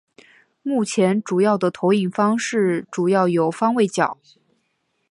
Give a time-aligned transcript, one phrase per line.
[0.63, 4.17] 目前主要的投影方式主要有方位角。